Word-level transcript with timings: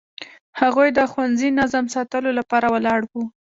هغوی 0.61 0.89
د 0.93 0.99
ښوونځي 1.11 1.49
نظم 1.59 1.85
ساتلو 1.95 2.29
لپاره 2.39 2.67
ولاړ 2.69 2.99
وو. 3.11 3.23